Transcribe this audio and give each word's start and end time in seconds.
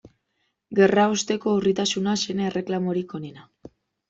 Gerraosteko 0.79 1.53
urritasuna 1.57 2.17
zen 2.23 2.43
erreklamorik 2.47 3.15
onena. 3.21 3.47